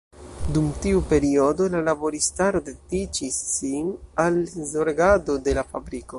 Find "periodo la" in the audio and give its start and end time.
1.11-1.81